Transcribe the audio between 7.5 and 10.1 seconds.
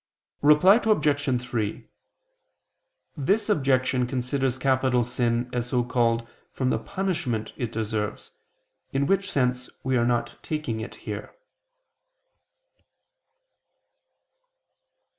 it deserves, in which sense we are